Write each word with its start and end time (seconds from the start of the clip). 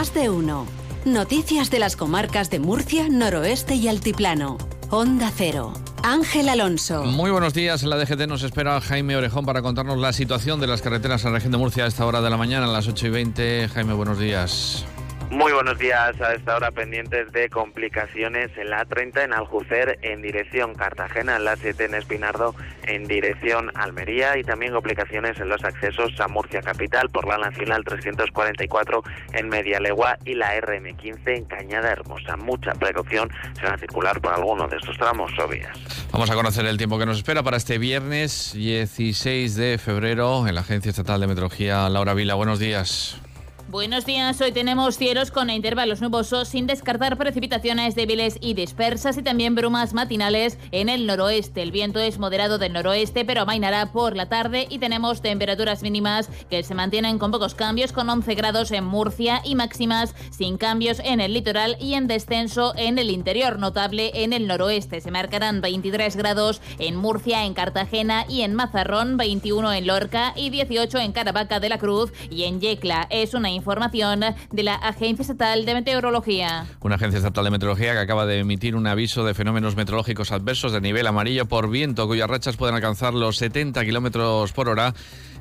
Más 0.00 0.14
de 0.14 0.30
uno. 0.30 0.66
Noticias 1.04 1.70
de 1.70 1.78
las 1.78 1.94
comarcas 1.94 2.48
de 2.48 2.58
Murcia, 2.58 3.10
Noroeste 3.10 3.74
y 3.74 3.86
Altiplano. 3.86 4.56
Onda 4.88 5.30
Cero. 5.30 5.74
Ángel 6.02 6.48
Alonso. 6.48 7.04
Muy 7.04 7.30
buenos 7.30 7.52
días. 7.52 7.82
En 7.82 7.90
la 7.90 7.98
DGT 7.98 8.26
nos 8.26 8.42
espera 8.42 8.80
Jaime 8.80 9.14
Orejón 9.14 9.44
para 9.44 9.60
contarnos 9.60 9.98
la 9.98 10.14
situación 10.14 10.58
de 10.58 10.68
las 10.68 10.80
carreteras 10.80 11.22
en 11.26 11.32
la 11.32 11.36
región 11.36 11.52
de 11.52 11.58
Murcia 11.58 11.84
a 11.84 11.86
esta 11.86 12.06
hora 12.06 12.22
de 12.22 12.30
la 12.30 12.38
mañana, 12.38 12.64
a 12.64 12.68
las 12.68 12.88
8 12.88 13.08
y 13.08 13.10
20. 13.10 13.68
Jaime, 13.68 13.92
buenos 13.92 14.18
días. 14.18 14.86
Muy 15.30 15.52
buenos 15.52 15.78
días. 15.78 16.20
A 16.20 16.34
esta 16.34 16.56
hora 16.56 16.72
pendientes 16.72 17.30
de 17.30 17.48
complicaciones 17.48 18.50
en 18.58 18.68
la 18.68 18.84
30 18.84 19.24
en 19.24 19.32
Aljucer 19.32 19.98
en 20.02 20.22
dirección 20.22 20.74
Cartagena, 20.74 21.36
en 21.36 21.44
la 21.44 21.56
7 21.56 21.84
en 21.84 21.94
Espinardo 21.94 22.54
en 22.82 23.06
dirección 23.06 23.70
Almería 23.76 24.36
y 24.36 24.42
también 24.42 24.72
complicaciones 24.72 25.38
en 25.38 25.48
los 25.48 25.62
accesos 25.62 26.18
a 26.18 26.26
Murcia 26.26 26.60
Capital 26.62 27.10
por 27.10 27.28
la 27.28 27.38
Nacional 27.38 27.84
344 27.84 29.04
en 29.34 29.48
Media 29.48 29.78
Legua 29.78 30.18
y 30.24 30.34
la 30.34 30.52
RM15 30.58 31.36
en 31.36 31.44
Cañada 31.44 31.92
Hermosa. 31.92 32.36
Mucha 32.36 32.72
precaución 32.74 33.30
se 33.54 33.62
van 33.62 33.74
a 33.74 33.78
circular 33.78 34.20
por 34.20 34.34
alguno 34.34 34.66
de 34.66 34.78
estos 34.78 34.96
tramos 34.96 35.30
o 35.38 35.46
vías. 35.46 35.78
Vamos 36.10 36.28
a 36.30 36.34
conocer 36.34 36.66
el 36.66 36.76
tiempo 36.76 36.98
que 36.98 37.06
nos 37.06 37.18
espera 37.18 37.44
para 37.44 37.56
este 37.56 37.78
viernes 37.78 38.52
16 38.54 39.54
de 39.54 39.78
febrero 39.78 40.48
en 40.48 40.56
la 40.56 40.62
Agencia 40.62 40.90
Estatal 40.90 41.20
de 41.20 41.28
Meteorología. 41.28 41.88
Laura 41.88 42.14
Vila, 42.14 42.34
buenos 42.34 42.58
días. 42.58 43.20
Buenos 43.70 44.04
días, 44.04 44.40
hoy 44.40 44.50
tenemos 44.50 44.96
cielos 44.96 45.30
con 45.30 45.48
intervalos 45.48 46.00
nubosos 46.00 46.48
sin 46.48 46.66
descartar 46.66 47.16
precipitaciones 47.16 47.94
débiles 47.94 48.36
y 48.40 48.54
dispersas 48.54 49.16
y 49.16 49.22
también 49.22 49.54
brumas 49.54 49.94
matinales 49.94 50.58
en 50.72 50.88
el 50.88 51.06
noroeste. 51.06 51.62
El 51.62 51.70
viento 51.70 52.00
es 52.00 52.18
moderado 52.18 52.58
del 52.58 52.72
noroeste 52.72 53.24
pero 53.24 53.42
amainará 53.42 53.92
por 53.92 54.16
la 54.16 54.28
tarde 54.28 54.66
y 54.68 54.80
tenemos 54.80 55.22
temperaturas 55.22 55.84
mínimas 55.84 56.28
que 56.50 56.64
se 56.64 56.74
mantienen 56.74 57.20
con 57.20 57.30
pocos 57.30 57.54
cambios 57.54 57.92
con 57.92 58.10
11 58.10 58.34
grados 58.34 58.72
en 58.72 58.82
Murcia 58.82 59.40
y 59.44 59.54
máximas 59.54 60.16
sin 60.30 60.58
cambios 60.58 60.98
en 61.04 61.20
el 61.20 61.32
litoral 61.32 61.76
y 61.78 61.94
en 61.94 62.08
descenso 62.08 62.74
en 62.76 62.98
el 62.98 63.08
interior, 63.08 63.60
notable 63.60 64.10
en 64.14 64.32
el 64.32 64.48
noroeste. 64.48 65.00
Se 65.00 65.12
marcarán 65.12 65.60
23 65.60 66.16
grados 66.16 66.60
en 66.80 66.96
Murcia, 66.96 67.44
en 67.44 67.54
Cartagena 67.54 68.24
y 68.28 68.42
en 68.42 68.52
Mazarrón, 68.56 69.16
21 69.16 69.72
en 69.74 69.86
Lorca 69.86 70.32
y 70.34 70.50
18 70.50 70.98
en 70.98 71.12
Caravaca 71.12 71.60
de 71.60 71.68
la 71.68 71.78
Cruz 71.78 72.12
y 72.30 72.42
en 72.42 72.60
Yecla. 72.60 73.06
Es 73.10 73.32
una 73.32 73.59
información 73.60 74.20
de 74.50 74.62
la 74.62 74.74
Agencia 74.74 75.22
Estatal 75.22 75.66
de 75.66 75.74
Meteorología. 75.74 76.64
Una 76.80 76.94
agencia 76.94 77.18
estatal 77.18 77.44
de 77.44 77.50
meteorología 77.50 77.92
que 77.92 77.98
acaba 77.98 78.24
de 78.24 78.38
emitir 78.38 78.74
un 78.74 78.86
aviso 78.86 79.24
de 79.24 79.34
fenómenos 79.34 79.76
meteorológicos 79.76 80.32
adversos 80.32 80.72
de 80.72 80.80
nivel 80.80 81.06
amarillo 81.06 81.46
por 81.46 81.68
viento, 81.68 82.06
cuyas 82.06 82.28
rachas 82.28 82.56
pueden 82.56 82.74
alcanzar 82.74 83.12
los 83.12 83.36
70 83.36 83.84
kilómetros 83.84 84.52
por 84.52 84.70
hora 84.70 84.94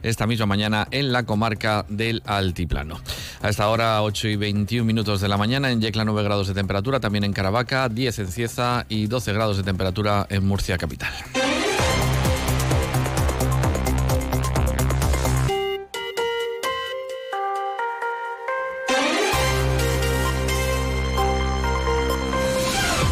esta 0.03 0.27
misma 0.27 0.45
mañana 0.45 0.87
en 0.91 1.11
la 1.11 1.23
comarca 1.23 1.85
del 1.87 2.21
Altiplano. 2.25 2.99
A 3.41 3.49
esta 3.49 3.69
hora, 3.69 4.01
8 4.03 4.27
y 4.27 4.35
21 4.35 4.85
minutos 4.85 5.21
de 5.21 5.27
la 5.27 5.37
mañana, 5.37 5.71
en 5.71 5.81
Yecla 5.81 6.05
9 6.05 6.23
grados 6.23 6.47
de 6.47 6.53
temperatura, 6.53 6.99
también 6.99 7.23
en 7.23 7.33
Caravaca, 7.33 7.89
10 7.89 8.19
en 8.19 8.27
Cieza 8.27 8.85
y 8.89 9.07
12 9.07 9.33
grados 9.33 9.57
de 9.57 9.63
temperatura 9.63 10.27
en 10.29 10.45
Murcia 10.45 10.77
capital. 10.77 11.13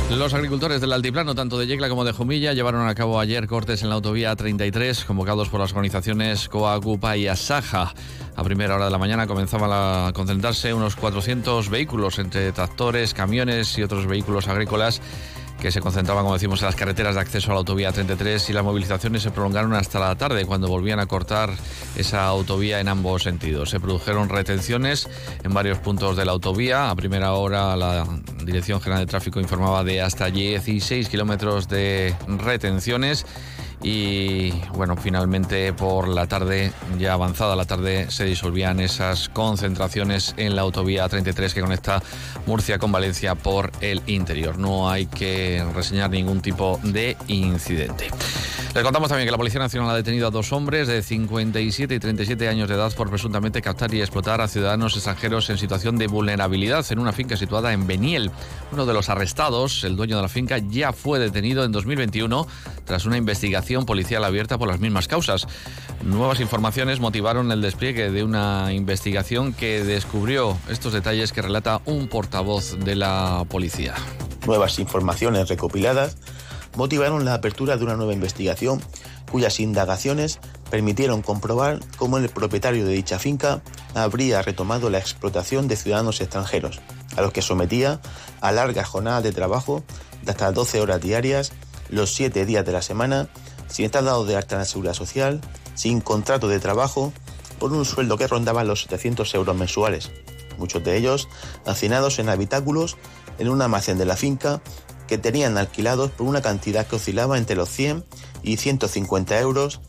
Los 0.10 0.34
agricultores 0.34 0.80
del 0.80 0.94
Altiplano, 0.94 1.36
tanto 1.36 1.60
de 1.60 1.68
Yecla 1.68 1.90
como 1.90 2.06
de 2.06 2.14
Jumilla, 2.14 2.54
llevaron 2.54 2.88
a 2.88 2.96
cabo 2.96 3.20
ayer 3.20 3.46
cortes 3.46 3.84
en 3.84 3.90
la 3.90 3.96
autovía 3.96 4.36
33, 4.36 5.04
convocados 5.04 5.50
por 5.50 5.60
las 5.60 5.72
organizaciones 5.72 6.48
Coagupa 6.48 7.18
y 7.18 7.28
Asaja. 7.28 7.94
A 8.36 8.44
primera 8.44 8.76
hora 8.76 8.86
de 8.86 8.92
la 8.92 8.98
mañana 8.98 9.28
comenzaban 9.28 9.70
a 9.72 10.14
concentrarse 10.14 10.74
unos 10.74 10.96
400 10.96 11.70
vehículos, 11.70 12.20
entre 12.20 12.54
tractores, 12.54 13.14
camiones 13.14 13.78
y 13.78 13.84
otros 13.84 14.08
vehículos 14.08 14.48
agrícolas 14.48 15.02
que 15.60 15.72
se 15.72 15.82
concentraban, 15.82 16.24
como 16.24 16.36
decimos, 16.36 16.62
en 16.62 16.68
las 16.68 16.76
carreteras 16.76 17.16
de 17.16 17.22
acceso 17.22 17.52
a 17.52 17.54
la 17.54 17.60
autovía 17.60 17.92
33 17.92 18.50
y 18.50 18.54
las 18.54 18.64
movilizaciones 18.64 19.24
se 19.24 19.32
prolongaron 19.32 19.74
hasta 19.74 20.00
la 20.00 20.16
tarde 20.16 20.46
cuando 20.46 20.68
volvían 20.68 21.00
a 21.00 21.06
cortar 21.06 21.52
esa 21.96 22.26
autovía 22.28 22.80
en 22.80 22.88
ambos 22.88 23.24
sentidos. 23.24 23.70
Se 23.70 23.80
produjeron 23.80 24.30
retenciones 24.30 25.10
en 25.44 25.54
varios 25.54 25.80
puntos 25.80 26.16
de 26.16 26.26
la 26.26 26.32
autovía. 26.32 26.90
A 26.90 26.96
primera 26.96 27.34
hora 27.34 27.76
la 27.76 28.06
Dirección 28.46 28.82
General 28.82 29.06
de 29.06 29.10
Tráfico 29.10 29.40
informaba 29.40 29.84
de 29.84 30.02
hasta 30.02 30.30
16 30.30 31.10
kilómetros 31.10 31.68
de 31.68 32.16
retenciones 32.28 33.26
y 33.82 34.52
bueno, 34.74 34.96
finalmente 34.98 35.72
por 35.74 36.08
la 36.08 36.28
tarde, 36.28 36.72
ya 36.98 37.14
avanzada 37.14 37.56
la 37.56 37.66
tarde, 37.66 38.10
se 38.10 38.26
disolvían 38.26 38.80
esas 38.80 39.30
concentraciones 39.30 40.34
en 40.38 40.56
la 40.56 40.64
autovía 40.64 41.08
33 41.08 41.54
que 41.54 41.62
conecta 41.62 42.02
Murcia 42.46 42.80
con 42.80 42.92
Valencia 42.92 43.36
por 43.36 43.72
el 43.82 44.02
interior. 44.08 44.58
No 44.58 44.90
hay 44.90 45.06
que 45.06 45.66
reseñar 45.76 46.10
ningún 46.10 46.42
tipo 46.42 46.80
de 46.84 47.18
incidente. 47.28 48.10
Les 48.78 48.84
contamos 48.84 49.10
también 49.10 49.26
que 49.26 49.32
la 49.32 49.38
Policía 49.38 49.60
Nacional 49.60 49.90
ha 49.90 49.96
detenido 49.96 50.28
a 50.28 50.30
dos 50.30 50.54
hombres 50.54 50.88
de 50.88 51.02
57 51.02 51.96
y 51.96 52.00
37 52.00 52.48
años 52.48 52.70
de 52.70 52.76
edad 52.76 52.94
por 52.94 53.10
presuntamente 53.10 53.60
captar 53.60 53.92
y 53.92 54.02
explotar 54.02 54.40
a 54.40 54.48
ciudadanos 54.48 54.94
extranjeros 54.94 55.50
en 55.50 55.58
situación 55.58 55.98
de 55.98 56.06
vulnerabilidad 56.06 56.86
en 56.92 57.00
una 57.00 57.12
finca 57.12 57.36
situada 57.38 57.74
en 57.74 57.88
Beniel. 57.88 58.30
Uno 58.72 58.86
de 58.86 58.94
los 58.94 59.10
arrestados, 59.10 59.84
el 59.84 59.96
dueño 59.96 60.18
de 60.18 60.22
la 60.22 60.28
finca, 60.28 60.60
ya 60.60 60.94
fue 60.94 61.18
detenido 61.18 61.64
en 61.64 61.72
2021 61.72 62.46
tras 62.86 63.08
una 63.08 63.18
investigación 63.18 63.88
policial 63.88 64.24
abierta 64.24 64.60
por 64.60 64.68
las 64.68 64.80
mismas 64.80 65.08
causas. 65.08 65.48
Nuevas 66.04 66.40
informaciones 66.40 67.00
motivaron 67.00 67.52
el 67.52 67.64
despliegue 67.64 68.12
de 68.12 68.24
una 68.24 68.72
investigación 68.74 69.54
que 69.54 69.84
descubrió 69.84 70.56
estos 70.70 70.94
detalles 70.94 71.32
que 71.32 71.42
relata 71.42 71.82
un 71.86 72.08
portavoz 72.10 72.78
de 72.78 72.94
la 72.94 73.44
policía. 73.50 73.96
Nuevas 74.46 74.78
informaciones 74.78 75.50
recopiladas 75.50 76.16
motivaron 76.78 77.26
la 77.26 77.34
apertura 77.34 77.76
de 77.76 77.84
una 77.84 77.96
nueva 77.96 78.14
investigación 78.14 78.82
cuyas 79.32 79.60
indagaciones 79.60 80.40
permitieron 80.70 81.24
comprobar 81.24 81.80
cómo 81.98 82.20
el 82.20 82.30
propietario 82.30 82.86
de 82.86 82.94
dicha 82.94 83.18
finca 83.18 83.62
habría 83.96 84.44
retomado 84.44 84.92
la 84.92 85.00
explotación 85.00 85.68
de 85.68 85.76
ciudadanos 85.76 86.22
extranjeros, 86.22 86.80
a 87.18 87.22
los 87.22 87.34
que 87.34 87.42
sometía 87.42 88.00
a 88.42 88.52
largas 88.52 88.88
jornadas 88.88 89.24
de 89.24 89.32
trabajo 89.32 89.84
de 90.22 90.32
hasta 90.32 90.52
12 90.52 90.80
horas 90.80 91.02
diarias, 91.02 91.52
los 91.90 92.14
7 92.14 92.46
días 92.46 92.64
de 92.64 92.72
la 92.72 92.84
semana, 92.84 93.28
sin 93.68 93.86
estar 93.86 94.04
dado 94.04 94.26
de 94.26 94.36
alta 94.36 94.56
en 94.56 94.60
la 94.60 94.66
seguridad 94.66 94.94
social, 94.94 95.42
sin 95.74 96.00
contrato 96.00 96.48
de 96.48 96.60
trabajo, 96.60 97.12
por 97.60 97.74
un 97.74 97.86
sueldo 97.86 98.18
que 98.18 98.28
rondaba 98.28 98.64
los 98.64 98.84
700 98.84 99.34
euros 99.34 99.56
mensuales, 99.56 100.12
muchos 100.60 100.84
de 100.84 100.96
ellos 100.96 101.28
hacinados 101.66 102.20
en 102.20 102.30
habitáculos 102.30 102.98
en 103.40 103.50
un 103.50 103.64
almacén 103.64 103.98
de 103.98 104.06
la 104.06 104.16
finca 104.16 104.62
que 105.08 105.18
tenían 105.18 105.58
alquilados 105.58 106.12
por 106.12 106.28
una 106.28 106.42
cantidad 106.42 106.86
que 106.86 106.98
oscilaba 106.98 107.38
entre 107.38 107.56
los 107.56 107.70
100 107.70 108.04
y 108.44 108.58
150 108.58 109.40
euros 109.40 109.80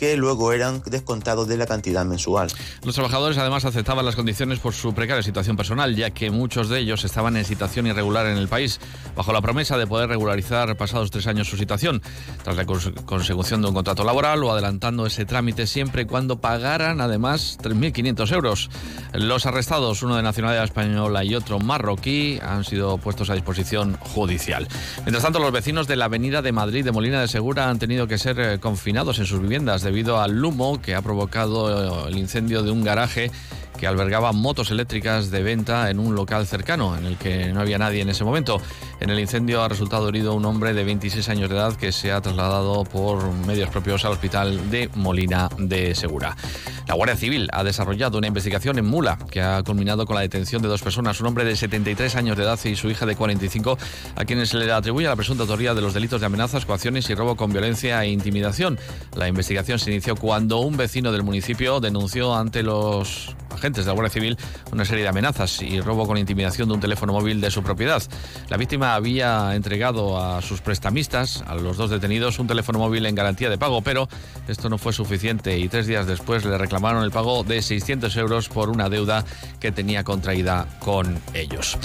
que 0.00 0.16
luego 0.16 0.54
eran 0.54 0.82
descontados 0.86 1.46
de 1.46 1.58
la 1.58 1.66
cantidad 1.66 2.06
mensual. 2.06 2.50
Los 2.84 2.94
trabajadores 2.94 3.36
además 3.36 3.66
aceptaban 3.66 4.06
las 4.06 4.16
condiciones 4.16 4.58
por 4.58 4.72
su 4.72 4.94
precaria 4.94 5.22
situación 5.22 5.58
personal, 5.58 5.94
ya 5.94 6.08
que 6.08 6.30
muchos 6.30 6.70
de 6.70 6.78
ellos 6.78 7.04
estaban 7.04 7.36
en 7.36 7.44
situación 7.44 7.86
irregular 7.86 8.24
en 8.24 8.38
el 8.38 8.48
país, 8.48 8.80
bajo 9.14 9.30
la 9.34 9.42
promesa 9.42 9.76
de 9.76 9.86
poder 9.86 10.08
regularizar 10.08 10.74
pasados 10.78 11.10
tres 11.10 11.26
años 11.26 11.50
su 11.50 11.58
situación, 11.58 12.00
tras 12.42 12.56
la 12.56 12.64
consecución 12.64 13.60
de 13.60 13.68
un 13.68 13.74
contrato 13.74 14.02
laboral 14.02 14.42
o 14.42 14.50
adelantando 14.50 15.04
ese 15.04 15.26
trámite 15.26 15.66
siempre 15.66 16.02
y 16.02 16.04
cuando 16.06 16.40
pagaran 16.40 17.02
además 17.02 17.58
3.500 17.60 18.32
euros. 18.32 18.70
Los 19.12 19.44
arrestados, 19.44 20.02
uno 20.02 20.16
de 20.16 20.22
nacionalidad 20.22 20.64
española 20.64 21.24
y 21.24 21.34
otro 21.34 21.58
marroquí, 21.58 22.38
han 22.40 22.64
sido 22.64 22.96
puestos 22.96 23.28
a 23.28 23.34
disposición 23.34 23.98
judicial. 23.98 24.66
Mientras 25.00 25.24
tanto, 25.24 25.40
los 25.40 25.52
vecinos 25.52 25.86
de 25.86 25.96
la 25.96 26.06
avenida 26.06 26.40
de 26.40 26.52
Madrid 26.52 26.86
de 26.86 26.92
Molina 26.92 27.20
de 27.20 27.28
Segura 27.28 27.68
han 27.68 27.78
tenido 27.78 28.06
que 28.06 28.16
ser 28.16 28.40
eh, 28.40 28.58
confinados 28.58 29.18
en 29.18 29.26
sus 29.26 29.42
viviendas 29.42 29.82
debido 29.90 30.20
al 30.20 30.44
humo 30.44 30.80
que 30.80 30.94
ha 30.94 31.02
provocado 31.02 32.06
el 32.06 32.16
incendio 32.16 32.62
de 32.62 32.70
un 32.70 32.84
garaje 32.84 33.32
que 33.80 33.86
albergaba 33.86 34.32
motos 34.32 34.70
eléctricas 34.70 35.30
de 35.30 35.42
venta 35.42 35.88
en 35.88 35.98
un 35.98 36.14
local 36.14 36.46
cercano, 36.46 36.98
en 36.98 37.06
el 37.06 37.16
que 37.16 37.50
no 37.50 37.62
había 37.62 37.78
nadie 37.78 38.02
en 38.02 38.10
ese 38.10 38.24
momento. 38.24 38.60
En 39.00 39.08
el 39.08 39.18
incendio 39.18 39.62
ha 39.62 39.68
resultado 39.68 40.10
herido 40.10 40.34
un 40.34 40.44
hombre 40.44 40.74
de 40.74 40.84
26 40.84 41.26
años 41.30 41.48
de 41.48 41.56
edad 41.56 41.74
que 41.76 41.90
se 41.90 42.12
ha 42.12 42.20
trasladado 42.20 42.84
por 42.84 43.32
medios 43.46 43.70
propios 43.70 44.04
al 44.04 44.12
hospital 44.12 44.70
de 44.70 44.90
Molina 44.96 45.48
de 45.56 45.94
Segura. 45.94 46.36
La 46.86 46.94
Guardia 46.94 47.16
Civil 47.16 47.48
ha 47.52 47.64
desarrollado 47.64 48.18
una 48.18 48.26
investigación 48.26 48.76
en 48.78 48.84
Mula 48.84 49.16
que 49.30 49.40
ha 49.40 49.62
culminado 49.62 50.04
con 50.04 50.16
la 50.16 50.22
detención 50.22 50.60
de 50.60 50.68
dos 50.68 50.82
personas, 50.82 51.18
un 51.20 51.28
hombre 51.28 51.44
de 51.44 51.56
73 51.56 52.16
años 52.16 52.36
de 52.36 52.42
edad 52.42 52.58
y 52.64 52.76
su 52.76 52.90
hija 52.90 53.06
de 53.06 53.16
45, 53.16 53.78
a 54.14 54.24
quienes 54.26 54.50
se 54.50 54.58
le 54.58 54.70
atribuye 54.70 55.06
la 55.06 55.16
presunta 55.16 55.44
autoría 55.44 55.72
de 55.72 55.80
los 55.80 55.94
delitos 55.94 56.20
de 56.20 56.26
amenazas, 56.26 56.66
coacciones 56.66 57.08
y 57.08 57.14
robo 57.14 57.34
con 57.36 57.50
violencia 57.50 58.04
e 58.04 58.10
intimidación. 58.10 58.78
La 59.16 59.26
investigación 59.26 59.78
se 59.78 59.90
inició 59.90 60.16
cuando 60.16 60.58
un 60.58 60.76
vecino 60.76 61.12
del 61.12 61.22
municipio 61.22 61.80
denunció 61.80 62.34
ante 62.34 62.62
los 62.62 63.34
agentes 63.50 63.69
de 63.72 63.84
la 63.84 63.92
Guardia 63.92 64.10
Civil 64.10 64.36
una 64.72 64.84
serie 64.84 65.02
de 65.02 65.08
amenazas 65.08 65.62
y 65.62 65.80
robo 65.80 66.06
con 66.06 66.18
intimidación 66.18 66.68
de 66.68 66.74
un 66.74 66.80
teléfono 66.80 67.12
móvil 67.12 67.40
de 67.40 67.50
su 67.50 67.62
propiedad. 67.62 68.02
La 68.48 68.56
víctima 68.56 68.94
había 68.94 69.54
entregado 69.54 70.20
a 70.20 70.42
sus 70.42 70.60
prestamistas, 70.60 71.44
a 71.46 71.54
los 71.54 71.76
dos 71.76 71.90
detenidos, 71.90 72.38
un 72.38 72.46
teléfono 72.46 72.78
móvil 72.78 73.06
en 73.06 73.14
garantía 73.14 73.50
de 73.50 73.58
pago, 73.58 73.82
pero 73.82 74.08
esto 74.48 74.68
no 74.68 74.78
fue 74.78 74.92
suficiente 74.92 75.58
y 75.58 75.68
tres 75.68 75.86
días 75.86 76.06
después 76.06 76.44
le 76.44 76.58
reclamaron 76.58 77.04
el 77.04 77.10
pago 77.10 77.44
de 77.44 77.62
600 77.62 78.16
euros 78.16 78.48
por 78.48 78.70
una 78.70 78.88
deuda 78.88 79.24
que 79.58 79.72
tenía 79.72 80.04
contraída 80.04 80.66
con 80.80 81.20
ellos. 81.34 81.78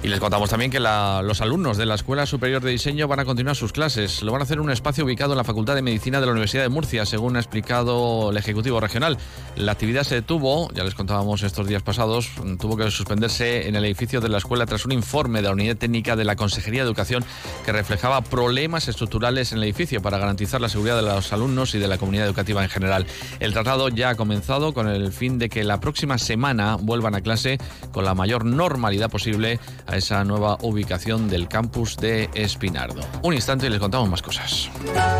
Y 0.00 0.06
les 0.06 0.20
contamos 0.20 0.48
también 0.48 0.70
que 0.70 0.78
los 0.78 1.40
alumnos 1.40 1.76
de 1.76 1.84
la 1.84 1.96
Escuela 1.96 2.24
Superior 2.24 2.62
de 2.62 2.70
Diseño 2.70 3.08
van 3.08 3.18
a 3.18 3.24
continuar 3.24 3.56
sus 3.56 3.72
clases. 3.72 4.22
Lo 4.22 4.30
van 4.30 4.40
a 4.40 4.44
hacer 4.44 4.58
en 4.58 4.62
un 4.62 4.70
espacio 4.70 5.04
ubicado 5.04 5.32
en 5.32 5.38
la 5.38 5.44
Facultad 5.44 5.74
de 5.74 5.82
Medicina 5.82 6.20
de 6.20 6.26
la 6.26 6.32
Universidad 6.32 6.62
de 6.62 6.68
Murcia, 6.68 7.04
según 7.04 7.36
ha 7.36 7.40
explicado 7.40 8.30
el 8.30 8.36
Ejecutivo 8.36 8.78
Regional. 8.78 9.18
La 9.56 9.72
actividad 9.72 10.04
se 10.04 10.14
detuvo, 10.14 10.72
ya 10.72 10.84
les 10.84 10.94
contábamos 10.94 11.42
estos 11.42 11.66
días 11.66 11.82
pasados, 11.82 12.30
tuvo 12.60 12.76
que 12.76 12.88
suspenderse 12.92 13.66
en 13.66 13.74
el 13.74 13.84
edificio 13.84 14.20
de 14.20 14.28
la 14.28 14.38
escuela 14.38 14.66
tras 14.66 14.86
un 14.86 14.92
informe 14.92 15.42
de 15.42 15.48
la 15.48 15.54
Unidad 15.54 15.76
Técnica 15.76 16.14
de 16.14 16.24
la 16.24 16.36
Consejería 16.36 16.82
de 16.82 16.86
Educación 16.86 17.24
que 17.64 17.72
reflejaba 17.72 18.20
problemas 18.20 18.86
estructurales 18.86 19.50
en 19.50 19.58
el 19.58 19.64
edificio 19.64 20.00
para 20.00 20.18
garantizar 20.18 20.60
la 20.60 20.68
seguridad 20.68 20.94
de 20.94 21.02
los 21.02 21.32
alumnos 21.32 21.74
y 21.74 21.80
de 21.80 21.88
la 21.88 21.98
comunidad 21.98 22.26
educativa 22.26 22.62
en 22.62 22.70
general. 22.70 23.04
El 23.40 23.52
tratado 23.52 23.88
ya 23.88 24.10
ha 24.10 24.14
comenzado 24.14 24.72
con 24.72 24.88
el 24.88 25.12
fin 25.12 25.40
de 25.40 25.48
que 25.48 25.64
la 25.64 25.80
próxima 25.80 26.18
semana 26.18 26.76
vuelvan 26.76 27.16
a 27.16 27.20
clase 27.20 27.58
con 27.90 28.04
la 28.04 28.14
mayor 28.14 28.44
normalidad 28.44 29.10
posible 29.10 29.58
a 29.88 29.96
esa 29.96 30.22
nueva 30.22 30.58
ubicación 30.62 31.28
del 31.28 31.48
campus 31.48 31.96
de 31.96 32.30
Espinardo. 32.34 33.00
Un 33.22 33.34
instante 33.34 33.66
y 33.66 33.70
les 33.70 33.80
contamos 33.80 34.08
más 34.08 34.22
cosas. 34.22 34.70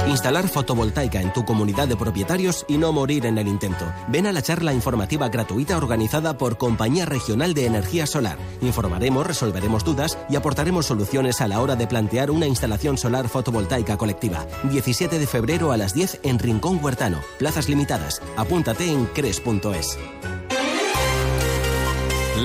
Instalar 0.06 0.46
fotovoltaica 0.46 1.20
en 1.20 1.32
tu 1.32 1.44
comunidad 1.44 1.88
de 1.88 1.96
propietarios 1.96 2.64
y 2.68 2.76
no 2.78 2.92
morir 2.92 3.26
en 3.26 3.38
el 3.38 3.48
intento. 3.48 3.84
Ven 4.08 4.26
a 4.26 4.32
la 4.32 4.42
charla 4.42 4.72
informativa 4.72 5.28
gratuita 5.28 5.76
organizada 5.76 6.36
por 6.36 6.58
Compañía 6.58 7.06
Regional 7.06 7.54
de 7.54 7.66
Energía 7.66 8.06
Solar. 8.06 8.38
Informaremos, 8.60 9.26
resolveremos 9.26 9.84
dudas 9.84 10.18
y 10.28 10.36
aportaremos 10.36 10.86
soluciones 10.86 11.40
a 11.40 11.48
la 11.48 11.60
hora 11.60 11.74
de 11.74 11.86
plantear 11.86 12.30
una 12.30 12.46
instalación 12.46 12.98
solar 12.98 13.28
fotovoltaica 13.28 13.96
colectiva. 13.96 14.46
17 14.64 15.18
de 15.18 15.26
febrero 15.26 15.72
a 15.72 15.76
las 15.76 15.94
10 15.94 16.20
en 16.22 16.38
Rincón 16.38 16.78
Huertano. 16.82 17.20
Plazas 17.38 17.68
limitadas. 17.68 18.20
Apúntate 18.36 18.92
en 18.92 19.06
cres.es. 19.06 19.98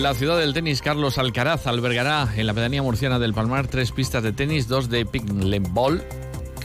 La 0.02 0.14
ciudad 0.14 0.38
del 0.38 0.54
tenis 0.54 0.82
Carlos 0.82 1.18
Alcaraz 1.18 1.68
albergará 1.68 2.28
en 2.36 2.48
la 2.48 2.54
pedanía 2.54 2.82
murciana 2.82 3.20
del 3.20 3.34
Palmar 3.34 3.68
tres 3.68 3.92
pistas 3.92 4.24
de 4.24 4.34
tenis, 4.34 4.68
dos 4.68 4.90
de 4.90 5.06
ball 5.72 6.04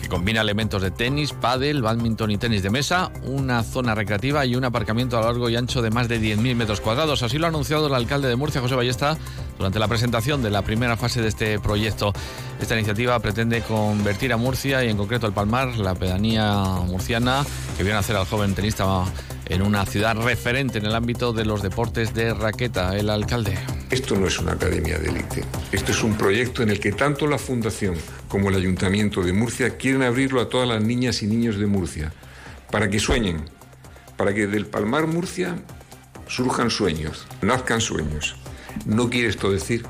que 0.01 0.09
combina 0.09 0.41
elementos 0.41 0.81
de 0.83 0.91
tenis, 0.91 1.33
pádel, 1.33 1.83
badminton 1.83 2.31
y 2.31 2.39
tenis 2.39 2.63
de 2.63 2.71
mesa, 2.71 3.13
una 3.25 3.63
zona 3.63 3.95
recreativa 3.95 4.47
y 4.47 4.57
un 4.57 4.65
aparcamiento 4.65 5.19
a 5.19 5.23
largo 5.23 5.51
y 5.51 5.57
ancho 5.57 5.83
de 5.83 5.91
más 5.91 6.09
de 6.09 6.21
10.000 6.21 6.55
metros 6.55 6.81
cuadrados. 6.81 7.23
Así 7.23 7.39
lo 7.39 7.47
ha 7.47 7.49
anunciado 7.49 7.87
el 7.87 7.95
alcalde 7.95 8.29
de 8.29 8.37
Murcia, 8.37 8.61
José 8.61 8.75
Ballesta, 8.75 9.17
durante 9.57 9.79
la 9.79 9.89
presentación 9.89 10.43
de 10.43 10.51
la 10.51 10.63
primera 10.63 10.97
fase 10.97 11.21
de 11.21 11.29
este 11.29 11.59
proyecto. 11.59 12.13
Esta 12.61 12.75
iniciativa 12.75 13.19
pretende 13.21 13.61
convertir 13.63 14.33
a 14.33 14.37
Murcia 14.37 14.85
y 14.85 14.89
en 14.89 14.97
concreto 14.97 15.27
el 15.27 15.33
Palmar, 15.33 15.77
la 15.77 15.95
pedanía 15.95 16.65
murciana, 16.87 17.45
que 17.77 17.83
viene 17.83 17.97
a 17.97 18.01
hacer 18.01 18.17
al 18.17 18.27
joven 18.27 18.55
tenista 18.55 19.05
en 19.49 19.63
una 19.63 19.87
ciudad 19.87 20.17
referente 20.17 20.79
en 20.79 20.87
el 20.87 20.95
ámbito 20.95 21.33
de 21.33 21.45
los 21.45 21.63
deportes 21.63 22.15
de 22.15 22.35
raqueta. 22.35 22.97
El 22.97 23.11
alcalde. 23.11 23.59
Esto 23.91 24.17
no 24.17 24.27
es 24.27 24.39
una 24.39 24.53
academia 24.53 24.99
de 24.99 25.09
élite. 25.09 25.45
Esto 25.73 25.93
es 25.93 26.03
un 26.03 26.17
proyecto 26.17 26.63
en 26.63 26.71
el 26.71 26.81
que 26.81 26.93
tanto 26.93 27.27
la 27.27 27.39
Fundación 27.39 27.95
como 28.29 28.51
el 28.51 28.57
Ayuntamiento 28.57 29.23
de 29.23 29.33
Murcia 29.33 29.77
quieren 29.77 30.03
abrirlo 30.03 30.41
a 30.41 30.49
todas 30.49 30.69
las 30.69 30.83
niñas 30.83 31.23
y 31.23 31.27
niños 31.27 31.59
de 31.59 31.67
Murcia, 31.67 32.13
para 32.71 32.91
que 32.91 33.01
sueñen, 33.01 33.45
para 34.17 34.35
que 34.35 34.47
del 34.47 34.67
Palmar 34.67 35.07
Murcia 35.07 35.57
surjan 36.27 36.71
sueños, 36.71 37.27
nazcan 37.41 37.81
sueños. 37.81 38.37
No 38.85 39.09
quiere 39.09 39.29
esto 39.29 39.51
decir 39.51 39.85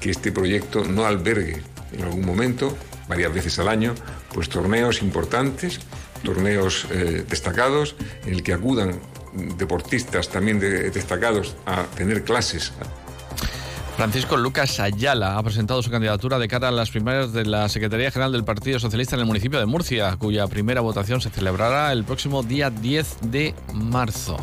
que 0.00 0.10
este 0.10 0.30
proyecto 0.30 0.84
no 0.84 1.04
albergue 1.04 1.62
en 1.92 2.02
algún 2.04 2.24
momento, 2.24 2.76
varias 3.08 3.34
veces 3.34 3.58
al 3.58 3.68
año, 3.68 3.94
pues 4.32 4.48
torneos 4.48 5.02
importantes 5.02 5.80
torneos 6.22 6.86
eh, 6.90 7.24
destacados 7.28 7.96
en 8.24 8.34
el 8.34 8.42
que 8.42 8.52
acudan 8.52 8.98
deportistas 9.56 10.28
también 10.28 10.58
destacados 10.58 11.54
a 11.66 11.84
tener 11.84 12.24
clases. 12.24 12.72
Francisco 14.00 14.38
Lucas 14.38 14.80
Ayala 14.80 15.36
ha 15.36 15.42
presentado 15.42 15.82
su 15.82 15.90
candidatura 15.90 16.38
de 16.38 16.48
cara 16.48 16.68
a 16.68 16.70
las 16.70 16.90
primarias 16.90 17.34
de 17.34 17.44
la 17.44 17.68
Secretaría 17.68 18.10
General 18.10 18.32
del 18.32 18.44
Partido 18.44 18.80
Socialista 18.80 19.14
en 19.14 19.20
el 19.20 19.26
municipio 19.26 19.58
de 19.58 19.66
Murcia, 19.66 20.16
cuya 20.16 20.46
primera 20.46 20.80
votación 20.80 21.20
se 21.20 21.28
celebrará 21.28 21.92
el 21.92 22.04
próximo 22.04 22.42
día 22.42 22.70
10 22.70 23.18
de 23.30 23.54
marzo. 23.74 24.38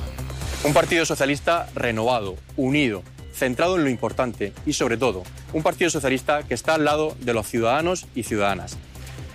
Un 0.64 0.74
Partido 0.74 1.06
Socialista 1.06 1.68
renovado, 1.74 2.36
unido, 2.56 3.02
centrado 3.34 3.78
en 3.78 3.84
lo 3.84 3.90
importante 3.90 4.54
y 4.66 4.74
sobre 4.74 4.96
todo, 4.96 5.24
un 5.54 5.64
Partido 5.64 5.90
Socialista 5.90 6.44
que 6.44 6.54
está 6.54 6.76
al 6.76 6.86
lado 6.86 7.18
de 7.20 7.34
los 7.34 7.48
ciudadanos 7.48 8.06
y 8.14 8.24
ciudadanas, 8.24 8.78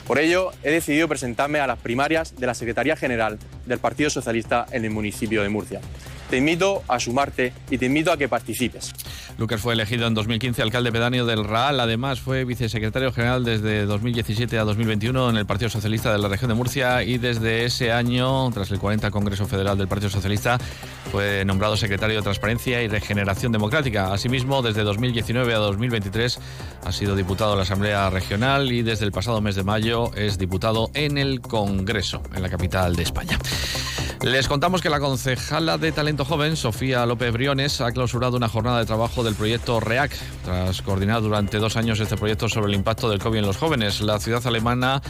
por 0.06 0.18
ello, 0.18 0.50
he 0.62 0.70
decidido 0.70 1.08
presentarme 1.08 1.60
a 1.60 1.66
las 1.66 1.78
primarias 1.78 2.36
de 2.36 2.46
la 2.46 2.54
Secretaría 2.54 2.96
General 2.96 3.38
del 3.66 3.78
Partido 3.78 4.10
Socialista 4.10 4.66
en 4.72 4.84
el 4.84 4.90
municipio 4.90 5.42
de 5.42 5.48
Murcia. 5.48 5.80
Te 6.32 6.38
invito 6.38 6.82
a 6.88 6.98
sumarte 6.98 7.52
y 7.68 7.76
te 7.76 7.84
invito 7.84 8.10
a 8.10 8.16
que 8.16 8.26
participes. 8.26 8.94
Lucas 9.36 9.60
fue 9.60 9.74
elegido 9.74 10.06
en 10.06 10.14
2015 10.14 10.62
alcalde 10.62 10.90
pedáneo 10.90 11.26
del 11.26 11.44
Raal. 11.44 11.78
Además, 11.78 12.20
fue 12.20 12.46
vicesecretario 12.46 13.12
general 13.12 13.44
desde 13.44 13.84
2017 13.84 14.58
a 14.58 14.64
2021 14.64 15.28
en 15.28 15.36
el 15.36 15.44
Partido 15.44 15.68
Socialista 15.68 16.10
de 16.10 16.18
la 16.18 16.28
región 16.28 16.48
de 16.48 16.54
Murcia 16.54 17.02
y 17.02 17.18
desde 17.18 17.66
ese 17.66 17.92
año, 17.92 18.50
tras 18.50 18.70
el 18.70 18.78
40 18.78 19.10
Congreso 19.10 19.44
Federal 19.44 19.76
del 19.76 19.88
Partido 19.88 20.08
Socialista, 20.08 20.56
fue 21.10 21.44
nombrado 21.44 21.76
secretario 21.76 22.16
de 22.16 22.22
Transparencia 22.22 22.82
y 22.82 22.88
Regeneración 22.88 23.52
Democrática. 23.52 24.10
Asimismo, 24.10 24.62
desde 24.62 24.84
2019 24.84 25.52
a 25.52 25.58
2023 25.58 26.38
ha 26.86 26.92
sido 26.92 27.14
diputado 27.14 27.50
de 27.50 27.56
la 27.58 27.64
Asamblea 27.64 28.08
Regional 28.08 28.72
y 28.72 28.80
desde 28.80 29.04
el 29.04 29.12
pasado 29.12 29.42
mes 29.42 29.54
de 29.54 29.64
mayo 29.64 30.10
es 30.14 30.38
diputado 30.38 30.90
en 30.94 31.18
el 31.18 31.42
Congreso, 31.42 32.22
en 32.34 32.40
la 32.40 32.48
capital 32.48 32.96
de 32.96 33.02
España. 33.02 33.38
Les 34.22 34.46
contamos 34.46 34.80
que 34.80 34.88
la 34.88 35.00
concejala 35.00 35.78
de 35.78 35.90
Talento 35.90 36.24
Joven, 36.24 36.56
Sofía 36.56 37.04
López 37.06 37.32
Briones, 37.32 37.80
ha 37.80 37.90
clausurado 37.90 38.36
una 38.36 38.48
jornada 38.48 38.78
de 38.78 38.86
trabajo 38.86 39.24
del 39.24 39.34
proyecto 39.34 39.80
REAC, 39.80 40.16
tras 40.44 40.80
coordinar 40.80 41.22
durante 41.22 41.58
dos 41.58 41.76
años 41.76 41.98
este 41.98 42.16
proyecto 42.16 42.48
sobre 42.48 42.68
el 42.68 42.76
impacto 42.76 43.10
del 43.10 43.18
COVID 43.18 43.40
en 43.40 43.46
los 43.46 43.56
jóvenes. 43.56 44.00
La 44.00 44.20
ciudad 44.20 44.46
alemana 44.46 45.02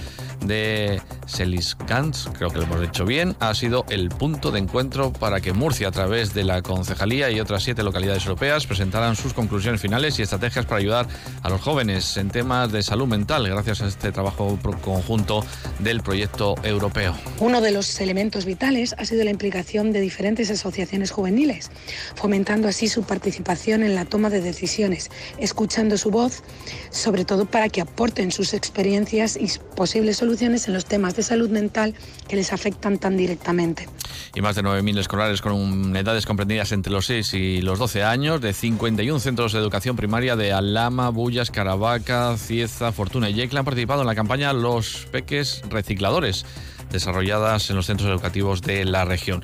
de 0.47 1.03
Selisgans, 1.27 2.29
creo 2.37 2.51
que 2.51 2.59
lo 2.59 2.65
hemos 2.65 2.81
dicho 2.81 3.05
bien, 3.05 3.37
ha 3.41 3.55
sido 3.55 3.85
el 3.89 4.09
punto 4.09 4.51
de 4.51 4.59
encuentro 4.59 5.13
para 5.13 5.41
que 5.41 5.53
Murcia, 5.53 5.89
a 5.89 5.91
través 5.91 6.35
de 6.35 6.45
la 6.45 6.63
concejalía 6.63 7.31
y 7.31 7.41
otras 7.41 7.63
siete 7.63 7.83
localidades 7.83 8.25
europeas, 8.25 8.67
presentaran 8.67 9.17
sus 9.17 9.35
conclusiones 9.35 9.81
finales 9.81 10.19
y 10.19 10.23
estrategias 10.23 10.67
para 10.67 10.81
ayudar 10.81 11.07
a 11.43 11.49
los 11.49 11.61
jóvenes 11.61 12.17
en 12.17 12.31
temas 12.31 12.73
de 12.73 12.83
salud 12.83 13.07
mental, 13.07 13.49
gracias 13.49 13.83
a 13.83 13.89
este 13.89 14.13
trabajo 14.13 14.59
conjunto 14.83 15.45
del 15.79 16.03
proyecto 16.03 16.55
europeo. 16.63 17.17
Uno 17.39 17.61
de 17.61 17.73
los 17.73 18.01
elementos 18.01 18.45
vitales 18.45 18.95
ha 18.99 19.05
sido 19.05 19.25
la 19.25 19.31
implicación 19.31 19.93
de 19.93 20.01
diferentes 20.01 20.51
asociaciones 20.51 21.11
juveniles, 21.11 21.71
fomentando 22.15 22.69
así 22.69 22.89
su 22.89 23.03
participación 23.05 23.83
en 23.83 23.95
la 23.95 24.05
toma 24.05 24.31
de 24.31 24.41
decisiones, 24.41 25.11
escuchando 25.39 25.97
su 25.99 26.11
voz, 26.11 26.43
sobre 26.91 27.25
todo 27.25 27.47
para 27.47 27.69
que 27.69 27.81
aporten 27.81 28.33
sus 28.33 28.55
experiencias 28.55 29.37
y 29.37 29.51
posibles 29.77 30.19
soluciones 30.19 30.69
en 30.69 30.75
los 30.75 30.85
temas 30.85 31.12
de 31.17 31.23
salud 31.23 31.51
mental 31.51 31.95
que 32.29 32.37
les 32.37 32.53
afectan 32.53 32.99
tan 32.99 33.17
directamente. 33.17 33.89
Y 34.35 34.41
más 34.41 34.57
de 34.57 34.63
9.000 34.63 34.99
escolares 34.99 35.43
con 35.43 35.95
edades 35.97 36.27
comprendidas 36.27 36.73
entre 36.73 36.93
los 36.93 37.07
6 37.07 37.35
y 37.35 37.63
los 37.63 37.79
12 37.79 38.03
años 38.03 38.41
de 38.41 38.53
51 38.53 39.21
centros 39.21 39.53
de 39.53 39.59
educación 39.59 39.97
primaria 39.97 40.37
de 40.37 40.53
Alama, 40.53 41.11
Bullas, 41.11 41.51
Caravaca, 41.51 42.37
Cieza, 42.37 42.93
Fortuna 42.93 43.31
y 43.31 43.35
Yecla 43.35 43.61
han 43.61 43.65
participado 43.65 44.03
en 44.03 44.07
la 44.07 44.15
campaña 44.15 44.53
Los 44.53 45.07
Peques 45.11 45.63
Recicladores 45.69 46.45
desarrolladas 46.91 47.71
en 47.71 47.77
los 47.77 47.87
centros 47.87 48.09
educativos 48.11 48.63
de 48.63 48.85
la 48.85 49.05
región. 49.05 49.43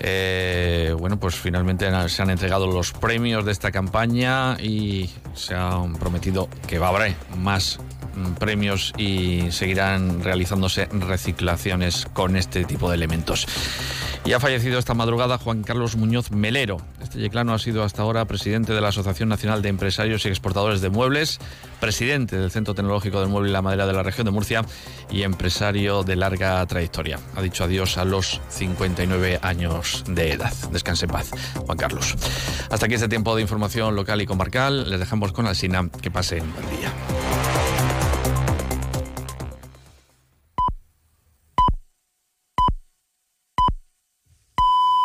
Eh, 0.00 0.94
bueno, 0.98 1.18
pues 1.18 1.36
finalmente 1.36 1.86
se 2.08 2.22
han 2.22 2.30
entregado 2.30 2.66
los 2.66 2.92
premios 2.92 3.44
de 3.44 3.52
esta 3.52 3.70
campaña 3.70 4.56
y 4.60 5.10
se 5.34 5.54
han 5.54 5.94
prometido 5.94 6.48
que 6.66 6.78
va 6.78 6.88
a 6.88 6.90
haber 6.90 7.14
más 7.36 7.78
premios 8.38 8.92
y 8.96 9.50
seguirán 9.50 10.22
realizándose 10.22 10.86
reciclaciones 10.86 12.06
con 12.12 12.36
este 12.36 12.64
tipo 12.64 12.88
de 12.88 12.96
elementos. 12.96 13.46
Y 14.24 14.32
ha 14.32 14.40
fallecido 14.40 14.78
esta 14.78 14.94
madrugada 14.94 15.36
Juan 15.36 15.62
Carlos 15.62 15.96
Muñoz 15.96 16.30
Melero. 16.30 16.78
Este 17.02 17.18
yeclano 17.18 17.52
ha 17.52 17.58
sido 17.58 17.82
hasta 17.84 18.00
ahora 18.00 18.24
presidente 18.24 18.72
de 18.72 18.80
la 18.80 18.88
Asociación 18.88 19.28
Nacional 19.28 19.60
de 19.60 19.68
Empresarios 19.68 20.24
y 20.24 20.28
Exportadores 20.28 20.80
de 20.80 20.88
Muebles, 20.88 21.40
presidente 21.78 22.38
del 22.38 22.50
Centro 22.50 22.74
Tecnológico 22.74 23.20
del 23.20 23.28
Mueble 23.28 23.50
y 23.50 23.52
la 23.52 23.60
Madera 23.60 23.86
de 23.86 23.92
la 23.92 24.02
región 24.02 24.24
de 24.24 24.30
Murcia 24.30 24.64
y 25.10 25.24
empresario 25.24 26.04
de 26.04 26.16
larga 26.16 26.64
trayectoria. 26.66 27.18
Ha 27.36 27.42
dicho 27.42 27.64
adiós 27.64 27.98
a 27.98 28.06
los 28.06 28.40
59 28.48 29.40
años 29.42 30.04
de 30.08 30.32
edad. 30.32 30.54
Descanse 30.72 31.04
en 31.04 31.10
paz, 31.10 31.30
Juan 31.66 31.76
Carlos. 31.76 32.16
Hasta 32.70 32.86
aquí 32.86 32.94
este 32.94 33.08
tiempo 33.08 33.36
de 33.36 33.42
información 33.42 33.94
local 33.94 34.22
y 34.22 34.26
comarcal. 34.26 34.90
Les 34.90 35.00
dejamos 35.00 35.32
con 35.32 35.46
Alsina. 35.46 35.90
Que 36.00 36.10
pasen 36.10 36.44
buen 36.54 36.80
día. 36.80 37.13